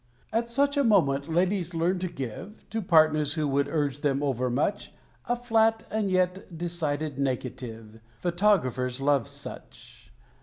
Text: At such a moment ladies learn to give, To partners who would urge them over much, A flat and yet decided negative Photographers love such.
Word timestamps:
At 0.33 0.49
such 0.49 0.77
a 0.77 0.83
moment 0.83 1.29
ladies 1.31 1.75
learn 1.75 1.99
to 1.99 2.07
give, 2.07 2.67
To 2.71 2.81
partners 2.81 3.33
who 3.33 3.47
would 3.49 3.67
urge 3.67 3.99
them 4.01 4.23
over 4.23 4.49
much, 4.49 4.91
A 5.25 5.35
flat 5.35 5.83
and 5.91 6.09
yet 6.09 6.57
decided 6.57 7.19
negative 7.19 7.99
Photographers 8.17 8.99
love 8.99 9.27
such. 9.27 10.11